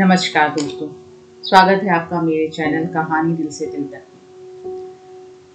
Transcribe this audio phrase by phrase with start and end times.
[0.00, 0.86] नमस्कार दोस्तों,
[1.44, 4.02] स्वागत है आपका मेरे चैनल कहानी दिल से दिल तक।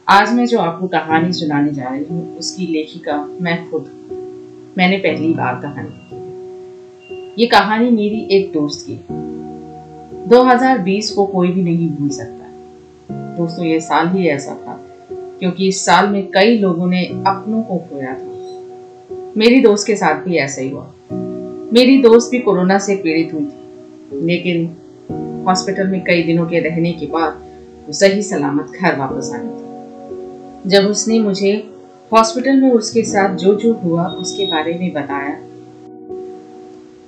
[0.08, 3.86] आज मैं जो आपको कहानी सुनाने जा रही हूँ, उसकी लेखिका मैं खुद
[4.78, 9.00] मैंने पहली बार कहानी ये कहानी मेरी एक दोस्त की
[10.30, 12.46] 2020 को कोई भी नहीं भूल सकता
[13.38, 14.80] दोस्तों, ये साल ही ऐसा था,
[15.12, 20.24] क्योंकि इस साल में कई लोगों ने अपनों को खोया था। मेरी दोस्त के साथ
[20.24, 20.88] भी ऐसा ही हुआ।
[21.74, 23.63] मेरी दोस्त भी कोरोना से पीड़ित हुई थी।
[24.22, 24.76] लेकिन
[25.48, 27.42] हॉस्पिटल में कई दिनों के रहने के बाद
[27.88, 31.70] वो सही सलामत घर वापस आई थी जब उसने मुझे
[32.14, 35.34] हॉस्पिटल में उसके साथ जो जो हुआ उसके बारे में बताया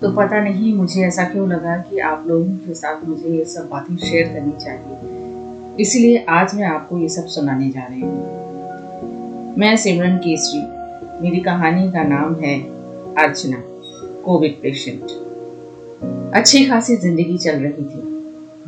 [0.01, 3.69] तो पता नहीं मुझे ऐसा क्यों लगा कि आप लोगों के साथ मुझे ये सब
[3.69, 9.75] बातें शेयर करनी चाहिए। इसलिए आज मैं आपको ये सब सुनाने जा रही हूँ। मैं
[9.77, 10.59] सिमरन केसरी।
[11.23, 12.59] मेरी कहानी का नाम है
[13.15, 13.63] अर्चना,
[14.25, 15.24] कोविड पेशेंट।
[16.33, 18.01] अच्छी खासी ज़िंदगी चल रही थी।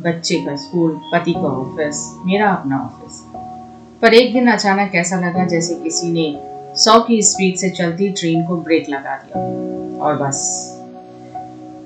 [0.00, 3.22] बच्चे का स्कूल, पति का ऑफ़िस, मेरा अपना ऑफ़िस।
[4.02, 6.42] पर एक दिन अचानक ऐसा लगा जैसे किसी ने
[6.76, 9.42] सौ की स्पीड से चलती ट्रेन को ब्रेक लगा दिया।
[10.00, 10.68] और बस।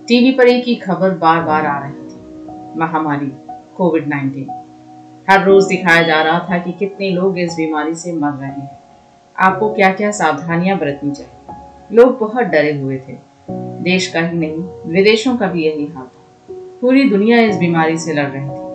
[0.08, 3.32] टीवी पर एक ही खबर बार बार आ रही थी। महामारी,
[3.76, 4.48] कोविड नाइन्टीन।
[5.30, 8.78] हर रोज दिखाया जा रहा था कि कितने लोग इस बीमारी से मर रहे हैं।
[9.38, 11.54] आपको क्या क्या सावधानियाँ बरतनी चाहिए?
[11.92, 13.31] लोग बहुत डरे हुए थे।
[13.82, 16.22] देश का ही नहीं, विदेशों का भी यही हाल था।
[16.80, 18.72] पूरी दुनिया इस बीमारी से लड़ रही थी।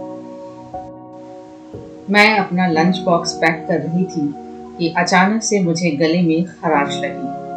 [2.13, 4.33] मैं अपना लंच बॉक्स पैक कर रही थी
[4.77, 7.47] कि अचानक से मुझे गले में खराश लगी।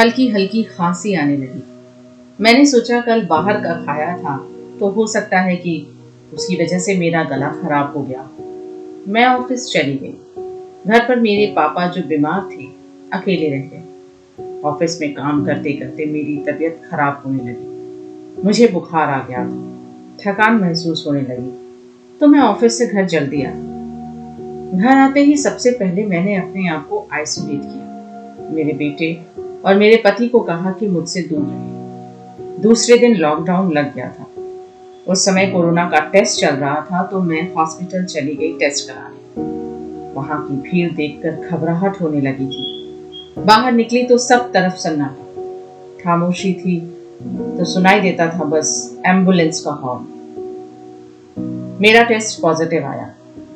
[0.00, 1.62] हल्की हल्की खांसी आने लगी।
[2.40, 4.36] मैंने सोचा, कल बाहर का खाया था
[4.80, 5.86] तो हो सकता है कि
[6.34, 8.30] उसकी वजह से मेरा गला खराब हो गया।
[9.08, 10.14] मैं ऑफ़िस चली गई।
[10.86, 12.79] घर पर मेरे पापा जो बीमार थे
[13.12, 13.82] अकेले रह गए
[14.64, 19.66] ऑफ़िस में काम करते करते मेरी तबीयत खराब होने लगी। मुझे बुखार आ गया था।
[20.20, 21.50] थकान महसूस होने लगी।
[22.20, 23.50] तो मैं ऑफ़िस से घर जल्दी आ
[24.74, 29.20] घर आते ही सबसे पहले मैंने अपने आप को आइसोलेट किया। मेरे बेटे
[29.64, 34.26] और मेरे पति को कहा कि मुझसे दूर रहे। दूसरे दिन लॉकडाउन लग गया था।
[35.08, 39.20] उस समय कोरोना का टेस्ट चल रहा था तो मैं हॉस्पिटल चली गई टेस्ट कराने।
[40.14, 42.69] वहाँ की भीड़ देखकर घबराहट होने लगी थी।
[43.46, 46.78] बाहर निकली तो सब तरफ़ सन्नाटा। खामोशी थी
[47.58, 48.70] तो सुनाई देता था बस
[49.06, 50.06] एंबुलेंस का हॉर्न
[51.80, 53.10] मेरा टेस्ट पॉजिटिव आया।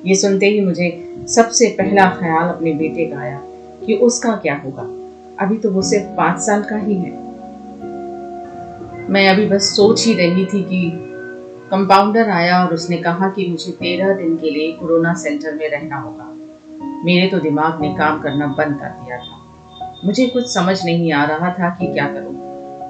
[0.06, 0.88] ये सुनते ही मुझे
[1.28, 3.40] सबसे पहला ख्याल अपने बेटे का आया
[3.86, 4.82] कि उसका क्या होगा।
[5.44, 7.12] अभी तो वो सिर्फ़ पाँच साल का ही है।
[9.10, 10.90] मैं अभी बस सोच ही रही थी कि
[11.70, 15.96] कंपाउंडर आया और उसने कहा कि मुझे तेरह दिन के लिए कोरोना सेंटर में रहना
[15.96, 16.30] होगा।
[17.04, 19.33] मेरे तो दिमाग ने काम करना बंद कर दिया था।
[20.04, 22.34] मुझे कुछ समझ नहीं आ रहा था कि क्या करूँ।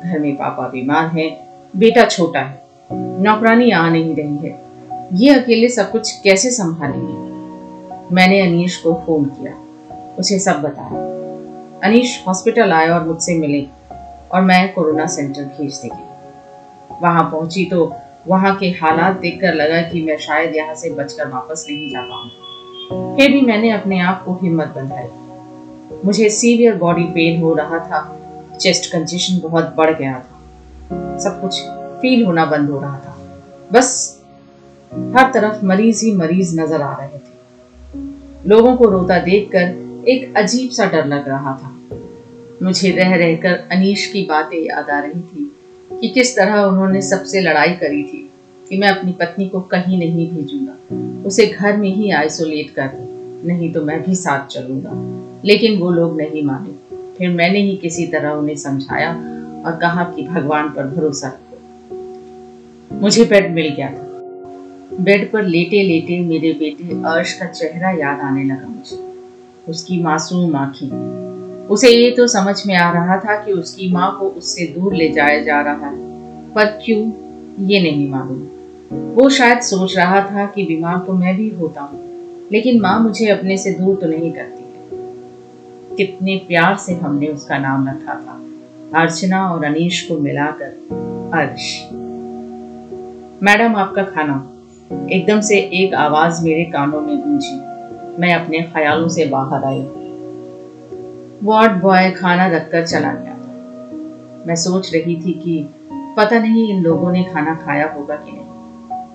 [0.02, 1.30] घर में पापा बीमार हैं,
[1.76, 2.62] बेटा छोटा है,
[3.22, 4.62] नौकरानी आ नहीं रही है।
[5.12, 8.14] ये अकेले सब कुछ कैसे संभालेंगे?
[8.14, 9.52] मैंने अनीश को फ़ोन किया,
[10.19, 11.02] उसे सब बताया।
[11.88, 13.66] अनीश हॉस्पिटल आए और मुझसे मिले
[14.32, 16.02] और मैं कोरोना सेंटर भेज देगी
[17.02, 17.92] वहाँ पहुँची तो
[18.28, 23.16] वहाँ के हालात देखकर लगा कि मैं शायद यहाँ से बचकर वापस नहीं जा पाऊँगी।
[23.16, 25.08] फिर भी मैंने अपने आप को हिम्मत बंधाई।
[26.04, 28.20] मुझे सीवियर बॉडी पेन हो रहा था।
[28.60, 31.60] चेस्ट कंजेशन बहुत बढ़ गया था। सब कुछ
[32.03, 33.16] फील होना बंद हो रहा था।
[33.72, 34.20] बस
[34.93, 40.70] हर तरफ़ मरीज़ ही मरीज़ नज़र आ रहे थे। लोगों को रोता देखकर एक अजीब
[40.70, 41.98] सा डर लग रहा था।
[42.62, 45.56] मुझे रह रहकर अनीश की बातें याद आ रही थी
[46.00, 48.31] कि किस तरह उन्होंने सबसे लड़ाई करी थी
[48.70, 52.91] कि मैं अपनी पत्नी को कहीं नहीं भेजूँगा। उसे घर में ही आइसोलेट कर
[53.47, 58.06] नहीं तो मैं भी साथ चलूँगा। लेकिन वो लोग नहीं माने। फिर मैंने ही किसी
[58.06, 59.10] तरह उन्हें समझाया
[59.66, 61.59] और कहा कि भगवान पर भरोसा रखो।
[62.97, 64.05] मुझे बेड मिल गया था।
[65.00, 69.15] बेड पर लेटे लेटे मेरे बेटे अर्श का चेहरा याद आने लगा मुझे।
[69.69, 70.88] उसकी मासूम आँखें।
[71.66, 75.08] उसे ये तो समझ में आ रहा था कि उसकी माँ को उससे दूर ले
[75.08, 75.97] जाया जा रहा है।
[76.52, 77.12] पर क्यों?
[77.67, 78.43] ये नहीं मालूम।
[79.14, 82.00] वो शायद सोच रहा था कि बीमार तो मैं भी होता हूँ,
[82.52, 84.63] लेकिन माँ मुझे अपने से दूर तो नहीं करती।
[85.96, 88.40] कितने प्यार से हमने उसका नाम रखा था।
[89.00, 90.66] अर्चना और अनीश को मिलाकर
[91.34, 91.88] अर्श।
[93.42, 94.50] मैडम, आपका खाना।
[95.10, 97.56] एकदम से एक आवाज़ मेरे कानों में गूंजी।
[98.20, 99.82] मैं अपने ख्यालों से बाहर आई।
[101.42, 103.34] वार्ड बॉय खाना रखकर चला गया।
[104.46, 108.44] मैं सोच रही थी कि पता नहीं इन लोगों ने खाना खाया होगा कि नहीं।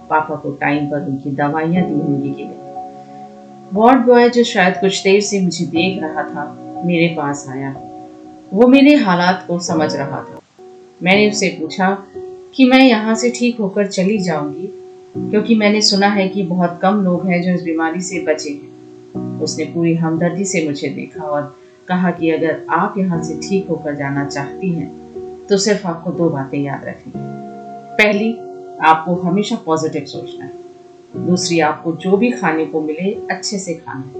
[0.09, 2.58] पापा को टाइम पर उनकी दवाइयाँ दी होंगी कि नहीं।
[3.73, 7.69] वार्ड बॉय जो शायद कुछ देर से मुझे देख रहा था, मेरे पास आया।
[8.53, 10.39] वो मेरे हालात को समझ रहा था।
[11.03, 11.89] मैंने उससे पूछा
[12.55, 14.67] कि मैं यहाँ से ठीक होकर चली जाऊँगी,
[15.17, 19.39] क्योंकि मैंने सुना है कि बहुत कम लोग हैं जो इस बीमारी से बचे हैं।
[19.41, 21.55] उसने पूरी हमदर्दी से मुझे देखा और
[21.87, 26.29] कहा कि अगर आप यहाँ से ठीक होकर जाना चाहती हैं तो सिर्फ़ आपको दो
[26.29, 28.31] बातें याद रखनी पहली,
[28.81, 30.58] आपको हमेशा पॉजिटिव सोचना है।
[31.13, 34.11] दूसरी आपको जो भी खाने को मिले, अच्छे से खाना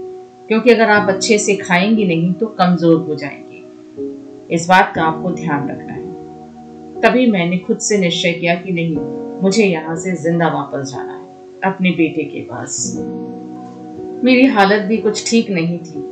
[0.48, 5.30] क्योंकि अगर आप अच्छे से खाएँगी नहीं तो कमज़ोर हो जाएँगे। इस बात का आपको
[5.30, 8.96] ध्यान रखना है। तभी मैंने खुद से निश्चय किया कि नहीं,
[9.42, 11.24] मुझे यहाँ से ज़िंदा वापस जाना है,
[11.64, 12.92] अपने बेटे के पास।
[14.24, 16.04] मेरी हालत भी कुछ ठीक नहीं थी,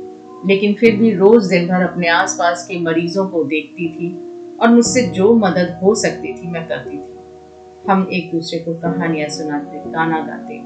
[0.47, 4.11] लेकिन फिर भी रोज दिन भर अपने आसपास के मरीजों को देखती थी
[4.61, 7.18] और मुझसे जो मदद हो सकती थी, मैं करती थी।
[7.87, 10.59] हम एक दूसरे को कहानियाँ सुनाते, गाना गाते।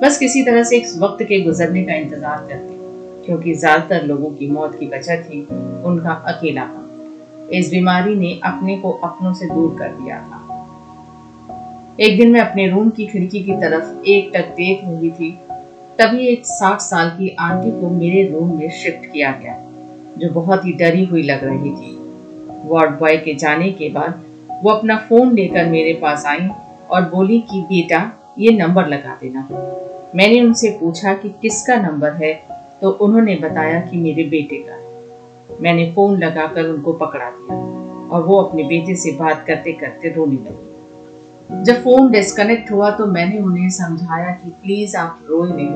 [0.00, 2.74] बस किसी तरह से इस वक्त के गुजरने का इंतज़ार करते,
[3.26, 5.40] क्योंकि ज़्यादातर लोगों की मौत की वजह थी
[5.84, 10.40] उनका अकेलापन। इस बीमारी ने अपने को अपनों से दूर कर दिया था।
[12.00, 15.30] एक दिन मैं अपने रूम की खिड़की की तरफ़ एक टक देख रही थी।
[15.98, 19.56] तभी एक साठ साल की आंटी को मेरे रूम में शिफ्ट किया गया,
[20.18, 21.96] जो बहुत ही डरी हुई लग रही थी।
[22.64, 24.22] वार्ड बॉय के जाने के बाद
[24.62, 26.48] वो अपना फ़ोन लेकर मेरे पास आई
[26.90, 29.48] और बोली कि, बेटा, ये नंबर लगा देना।
[30.14, 32.42] मैंने उनसे पूछा कि, किसका नंबर है?
[32.82, 34.84] तो उन्होंने बताया कि मेरे बेटे का है।
[35.60, 37.56] मैंने फ़ोन लगाकर उनको पकड़ा दिया
[38.08, 43.06] और वो अपने बेटे से बात करते करते रोने लगी। जब फ़ोन डिस्कनेक्ट हुआ तो
[43.06, 45.68] मैंने उन्हें समझाया कि, प्लीज़ आप रोए नहीं।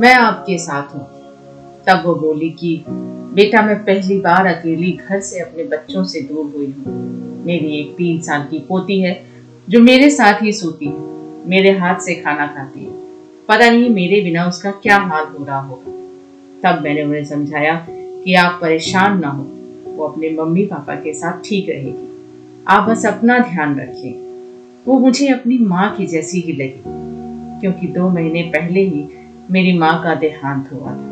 [0.00, 1.06] मैं आपके साथ हूँ।
[1.86, 2.84] तब वो बोली कि,
[3.34, 7.94] बेटा, मैं पहली बार अकेली घर से अपने बच्चों से दूर हुई हूँ। मेरी एक
[7.96, 9.22] तीन साल की पोती है,
[9.68, 11.08] जो मेरे साथ ही सोती है,
[11.48, 12.92] मेरे हाथ से खाना खाती है।
[13.48, 15.90] पता नहीं मेरे बिना उसका क्या हाल हो रहा होगा।
[16.62, 19.46] तब मैंने उन्हें समझाया कि आप परेशान ना हो,
[19.86, 22.08] वो अपने मम्मी पापा के साथ ठीक रहेगी।
[22.68, 24.28] आप बस अपना ध्यान रखें
[24.86, 26.82] वो मुझे अपनी माँ की जैसी ही लगी,
[27.60, 29.06] क्योंकि दो महीने पहले ही
[29.50, 31.08] मेरी माँ का देहांत हुआ था।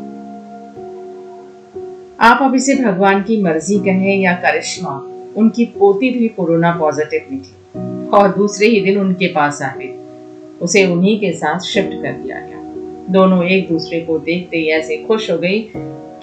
[2.19, 8.09] आप अब इसे भगवान की मर्ज़ी कहें या करिश्मा उनकी पोती भी कोरोना पॉजिटिव निकली
[8.09, 9.93] और दूसरे ही दिन उनके पास आ गई
[10.61, 12.59] उसे उन्हीं के साथ शिफ्ट कर दिया गया।
[13.09, 15.71] दोनों एक दूसरे को देखते ही ऐसे खुश हो गई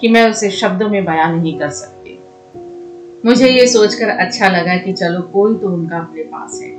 [0.01, 2.19] कि मैं उसे शब्दों में बयान नहीं कर सकती।
[3.25, 6.69] मुझे ये सोचकर अच्छा लगा कि चलो, कोई तो उनका अपने पास है।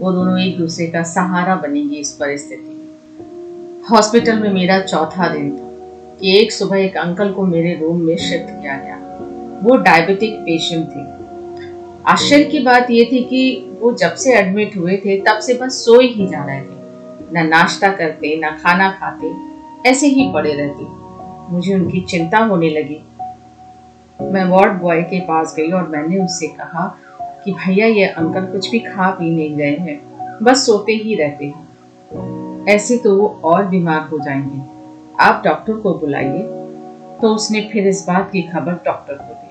[0.00, 2.70] वो दोनों एक दूसरे का सहारा बनेंगे इस परिस्थिति
[3.90, 5.70] हॉस्पिटल में मेरा चौथा दिन था
[6.20, 9.18] कि एक सुबह एक अंकल को मेरे रूम में शिफ्ट किया गया।
[9.62, 11.23] वो डायबिटिक पेशेंट थे।
[12.06, 15.84] आश्चर्य की बात ये थी कि वो जब से एडमिट हुए थे, तब से बस
[15.84, 16.84] सोए ही जा रहे थे।
[17.32, 19.32] न नाश्ता करते, न खाना खाते,
[19.88, 21.04] ऐसे ही पड़े रहते।
[21.52, 23.00] मुझे उनकी चिंता होने लगी।
[24.22, 26.98] मैं वार्ड बॉय के पास गई और मैंने उससे कहा
[27.44, 30.00] कि, भैया, ये अंकल कुछ भी खा पी नहीं गए हैं।
[30.42, 31.68] बस सोते ही रहते हैं।
[32.68, 34.62] ऐसे तो वो और बीमार हो जाएँगे।
[35.20, 36.42] आप डॉक्टर को बुलाइए।
[37.22, 39.43] तो उसने फिर इस बात की खबर डॉक्टर को दी।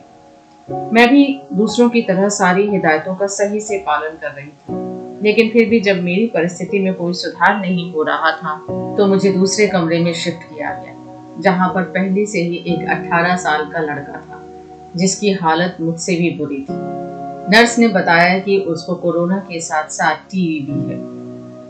[0.68, 5.50] मैं भी दूसरों की तरह सारी हिदायतों का सही से पालन कर रही थी। लेकिन
[5.50, 8.56] फिर भी जब मेरी परिस्थिति में कोई सुधार नहीं हो रहा था
[8.98, 10.96] तो मुझे दूसरे कमरे में शिफ्ट किया गया,
[11.40, 14.42] जहाँ पर पहले से ही एक 18 साल का लड़का था,
[14.96, 16.82] जिसकी हालत मुझसे भी बुरी थी।
[17.52, 21.00] नर्स ने बताया कि उसको कोरोना के साथ साथ टीवी भी है।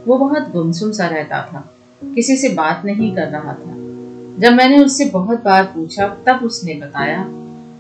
[0.08, 1.70] वो बहुत गुमसुम सा रहता था,
[2.02, 3.78] किसी से बात नहीं कर रहा था।
[4.40, 7.26] जब मैंने उससे बहुत बार पूछा, तब उसने बताया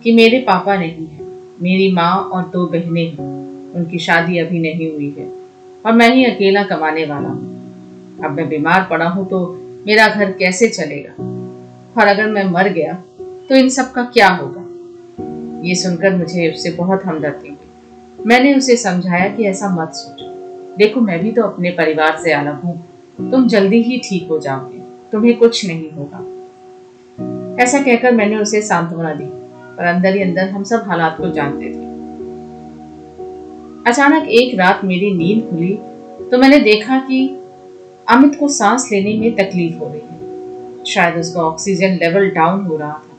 [0.03, 1.21] कि मेरे पापा नहीं है।
[1.61, 5.27] मेरी माँ और दो बहनें हैं। उनकी शादी अभी नहीं हुई है
[5.85, 9.39] और मैं ही अकेला कमाने वाला हूँ। अब मैं बीमार पड़ा हूँ तो
[9.87, 11.13] मेरा घर कैसे चलेगा?
[12.01, 12.93] और अगर मैं मर गया
[13.49, 14.61] तो इन सब का क्या होगा?
[15.67, 20.25] ये सुनकर मुझे उससे बहुत हमदर्दी हुई मैंने उसे समझाया कि ऐसा मत सोचो।
[20.77, 22.77] देखो, मैं भी तो अपने परिवार से अलग हूँ।
[23.31, 24.79] तुम जल्दी ही ठीक हो जाओगे।
[25.11, 26.19] तुम्हें कुछ नहीं होगा।
[27.63, 29.42] ऐसा कहकर मैंने उसे सांत्वना दी।
[29.77, 31.91] पर अंदर ही अंदर हम सब हालात को जानते थे।
[33.89, 35.73] अचानक एक रात मेरी नींद खुली
[36.31, 37.27] तो मैंने देखा कि
[38.07, 42.77] अमित को सांस लेने में तकलीफ़ हो रही है। शायद उसका ऑक्सीजन लेवल डाउन हो
[42.77, 43.15] रहा था।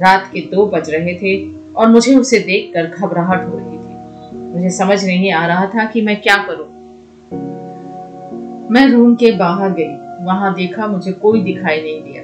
[0.00, 1.34] रात के दो बज रहे थे
[1.72, 6.00] और मुझे उसे देखकर घबराहट हो रही थी। मुझे समझ नहीं आ रहा था कि
[6.00, 6.66] मैं क्या करूँ।
[8.70, 12.22] मैं रूम के बाहर गई। वहाँ देखा मुझे कोई दिखाई नहीं दिया।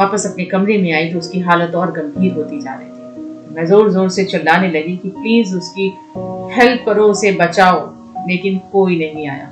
[0.00, 3.64] वापस अपने कमरे में आई तो उसकी हालत और गंभीर होती जा रही थी। मैं
[3.66, 5.88] ज़ोर ज़ोर से चिल्लाने लगी कि प्लीज़ उसकी
[6.54, 7.80] हेल्प करो, उसे बचाओ,
[8.28, 9.48] लेकिन कोई नहीं आया।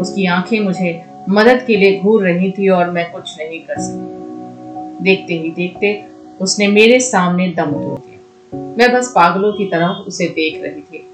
[0.00, 0.92] उसकी आँखें मुझे
[1.28, 5.92] मदद के लिए घूर रही थी और मैं कुछ नहीं कर सकी। देखते ही देखते
[6.40, 11.04] उसने मेरे सामने दम तोड़ दिया। मैं बस पागलों की तरह उसे देख रही थी।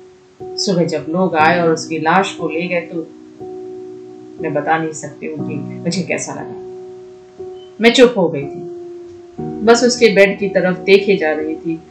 [0.65, 3.07] सुबह जब लोग आए और उसकी लाश को ले गए तो
[4.43, 6.56] मैं बता नहीं सकती हूँ कि मुझे कैसा लगा।
[7.80, 8.62] मैं चुप हो गई थी।
[9.40, 11.83] बस उसके बेड की तरफ़ देखे जा रही थी।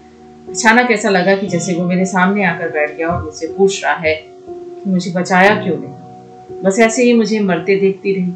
[0.49, 3.93] अचानक ऐसा लगा कि जैसे वो मेरे सामने आकर बैठ गया और मुझसे पूछ रहा
[3.93, 4.15] है
[4.55, 8.31] कि मुझे बचाया क्यों नहीं। बस ऐसे ही मुझे मरते देखती रही।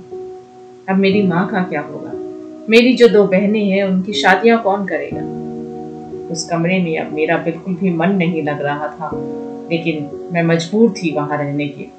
[0.90, 2.12] अब मेरी माँ का क्या होगा?
[2.70, 5.40] मेरी जो दो बहनें हैं, उनकी शादियाँ कौन करेगा?
[6.32, 9.12] उस कमरे में अब मेरा बिल्कुल भी मन नहीं लग रहा था,
[9.72, 11.90] लेकिन मैं मजबूर थी वहाँ रहने के लिए।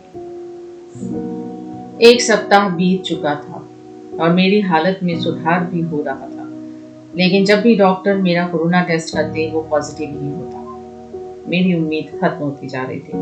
[2.11, 3.60] एक सप्ताह बीत चुका था।
[4.19, 6.47] और मेरी हालत में सुधार भी हो रहा था।
[7.17, 10.61] लेकिन जब भी डॉक्टर मेरा कोरोना टेस्ट करते वो पॉजिटिव ही होता।
[11.50, 13.12] मेरी उम्मीद खत्म होती जा रही थी।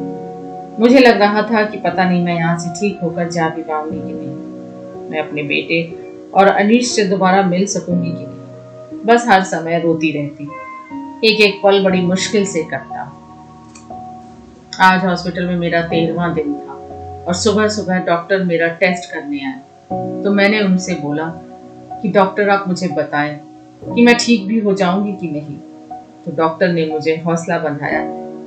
[0.80, 3.98] मुझे लग रहा था कि पता नहीं मैं यहाँ से ठीक होकर जा भी पाऊँगी
[3.98, 5.98] कि नहीं। मैं अपने बेटे
[6.34, 10.48] और अनीश से दोबारा मिल सकूँगी कि नहीं। बस हर समय रोती रहती।
[11.28, 13.14] एक एक पल बड़ी मुश्किल से कटता।
[14.80, 16.72] आज हॉस्पिटल में मेरा तेरहवा दिन था
[17.28, 21.24] और सुबह सुबह डॉक्टर मेरा टेस्ट करने आए। तो मैंने उनसे बोला
[22.02, 23.40] कि, डॉक्टर, आप मुझे बताएँ
[23.94, 25.56] कि मैं ठीक भी हो जाऊँगी कि नहीं?
[26.24, 28.00] तो डॉक्टर ने मुझे हौसला बंधाया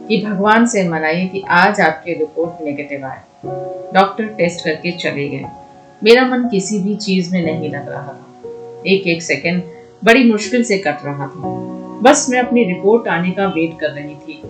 [0.08, 3.22] कि भगवान से मनाइए कि आज आपकी रिपोर्ट नेगेटिव आए।
[3.94, 5.46] डॉक्टर टेस्ट करके चले गए।
[6.04, 8.50] मेरा मन किसी भी चीज़ में नहीं लग रहा था।
[8.88, 9.64] एक एक सेकंड
[10.04, 11.72] बड़ी मुश्किल से कट रहा था।
[12.02, 14.42] बस मैं अपनी रिपोर्ट आने का वेट कर रही थी।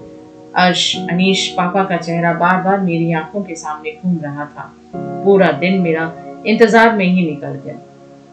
[0.56, 5.52] अर्श, अनीश, पापा का चेहरा बार बार मेरी आँखों के सामने घूम रहा था। पूरा
[5.52, 6.14] दिन मेरा
[6.48, 7.80] इंतज़ार में ही निकल गया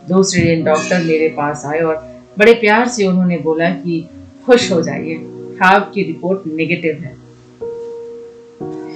[0.08, 1.96] दूसरे दिन डॉक्टर मेरे पास आए और
[2.38, 4.08] बड़े प्यार से उन्होंने बोला कि
[4.46, 5.14] खुश हो जाइए
[5.62, 7.16] आपकी रिपोर्ट नेगेटिव है।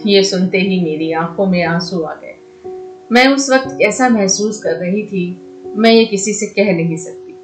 [0.06, 2.34] ये सुनते ही मेरी आँखों में आँसू आ गए।
[3.12, 5.24] मैं उस वक्त ऐसा महसूस कर रही थी,
[5.76, 7.34] मैं ये किसी से कह नहीं सकती।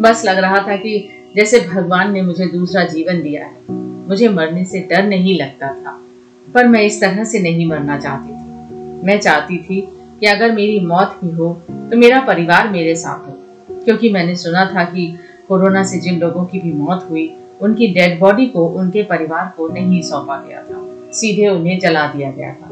[0.00, 0.98] बस लग रहा था कि
[1.36, 3.56] जैसे भगवान ने मुझे दूसरा जीवन दिया है,
[4.08, 6.00] मुझे मरने से डर नहीं लगता था,
[6.54, 9.80] पर मैं इस तरह से नहीं मरना चाहती थी। मैं चाहती थी
[10.20, 13.38] कि अगर मेरी मौत भी हो तो मेरा परिवार मेरे साथ हो।
[13.84, 15.18] क्योंकि मैंने सुना था कि
[15.48, 19.68] कोरोना से जिन लोगों की भी मौत हुई, उनकी डेड बॉडी को उनके परिवार को
[19.68, 22.68] नहीं सौंपा गया था। सीधे उन्हें जला दिया गया था।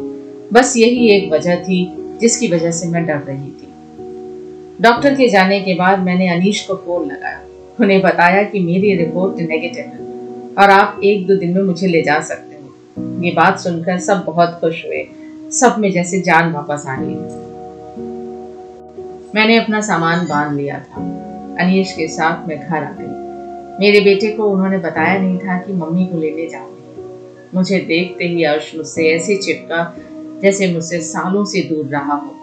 [0.52, 3.68] बस यही एक वजह थी, जिसकी वजह से मैं डर रही थी।
[4.80, 7.40] डॉक्टर के जाने के बाद मैंने अनीश को फ़ोन लगाया।
[7.80, 9.98] उन्हें बताया कि मेरी रिपोर्ट नेगेटिव है
[10.58, 12.74] और आप एक दो दिन में मुझे ले जा सकते हो।
[13.22, 15.08] ये बात सुनकर सब बहुत खुश हुए।
[15.54, 17.14] सब में जैसे जान वापस आ गई।
[19.34, 21.00] मैंने अपना सामान बाँध लिया था।
[21.60, 23.24] अनीश के साथ मैं घर आ गई।
[23.80, 26.74] मेरे बेटे को उन्होंने बताया नहीं था कि मम्मी को लेने जा रही
[27.54, 29.96] मुझे देखते ही अर्श मुझसे ऐसे चिपका
[30.42, 32.34] जैसे मुझसे सालों से दूर रहा हो।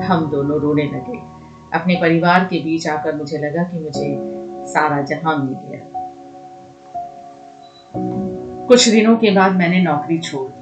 [0.00, 1.18] हम दोनों रोने लगे।
[1.78, 4.16] अपने परिवार के बीच आकर मुझे लगा कि मुझे
[4.72, 5.80] सारा जहाँ मिल गया।
[8.66, 10.61] कुछ दिनों के बाद मैंने नौकरी छोड़ दी।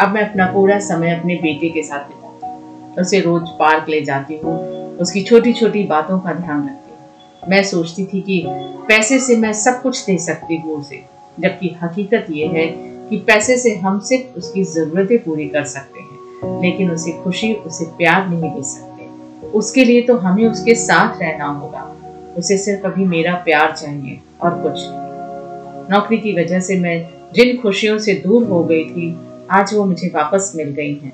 [0.00, 4.00] अब मैं अपना पूरा समय अपने बेटे के साथ बिताती हूँ। उसे रोज पार्क ले
[4.00, 4.58] जाती हूँ।
[4.96, 8.44] उसकी छोटी छोटी बातों का ध्यान रखती हूँ। मैं सोचती थी कि
[8.88, 11.04] पैसे से मैं सब कुछ दे सकती हूँ उसे,
[11.40, 12.66] जबकि हकीकत ये है
[13.08, 17.84] कि पैसे से हम सिर्फ़ उसकी ज़रूरतें पूरी कर सकते हैं, लेकिन उसे खुशी, उसे
[17.84, 21.96] प्यार नहीं दे सकते। उसके लिए तो हमें उसके साथ रहना होगा।
[22.38, 24.72] उसे सिर्फ़ अभी मेरा प्यार चाहिए और कुछ
[25.90, 30.08] नौकरी की वजह से मैं जिन खुशियों से दूर हो गई थी आज वो मुझे
[30.14, 31.12] वापस मिल गई हैं।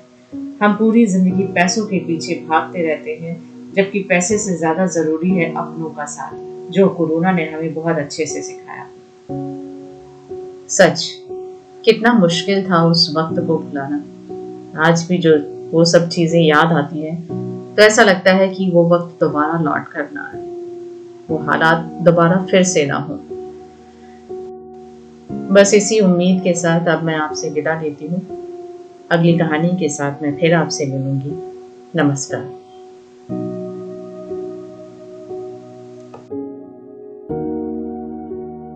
[0.61, 3.35] हम पूरी ज़िंदगी पैसों के पीछे भागते रहते हैं,
[3.75, 6.33] जबकि पैसे से ज़्यादा ज़रूरी है अपनों का साथ,
[6.71, 8.85] जो कोरोना ने हमें बहुत अच्छे से सिखाया।
[10.69, 11.05] सच,
[11.85, 14.03] कितना मुश्किल था उस वक्त को भुलाना।
[14.87, 15.35] आज भी जो
[15.71, 19.87] वो सब चीज़ें याद आती हैं तो ऐसा लगता है कि वो वक्त दोबारा लौट
[19.87, 20.45] कर ना आए।
[21.29, 23.19] वो हालात दोबारा फिर से ना हो।
[25.57, 28.19] बस इसी उम्मीद के साथ अब मैं आपसे विदा लेती हूँ।
[29.11, 31.31] अगली कहानी के साथ मैं फिर आपसे मिलूँगी।
[31.95, 32.66] नमस्कार।